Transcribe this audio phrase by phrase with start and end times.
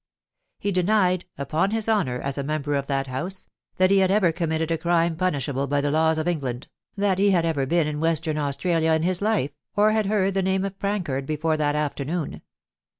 [0.57, 4.31] He denied, upon his honour as a member of that House, that he had ever
[4.31, 7.99] committed a crime punishable by the laws of England, that he had ever been in
[7.99, 12.41] Western Australia in his life, or had heard the name of Prancard before that afternoon.